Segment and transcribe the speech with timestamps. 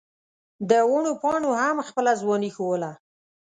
[0.69, 2.91] د ونو پاڼو هم خپله ځواني ښووله.